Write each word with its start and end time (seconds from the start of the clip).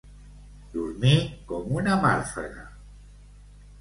Dormir 0.77 1.11
com 1.51 1.69
una 1.81 1.99
màrfega. 2.07 2.65